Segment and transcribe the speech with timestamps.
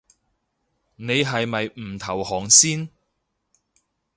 [0.95, 2.89] 你係咪唔投降先